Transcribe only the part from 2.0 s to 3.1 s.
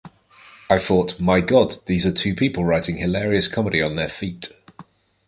are two people writing